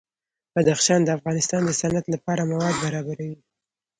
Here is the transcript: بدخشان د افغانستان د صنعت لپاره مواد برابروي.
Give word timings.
بدخشان 0.55 0.99
د 1.03 1.09
افغانستان 1.17 1.61
د 1.65 1.71
صنعت 1.81 2.05
لپاره 2.13 2.47
مواد 2.51 2.75
برابروي. 2.83 3.37